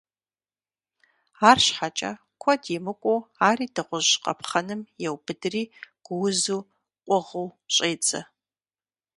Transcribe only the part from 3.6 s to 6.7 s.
дыгъужь къапхъэным еубыдри гуузу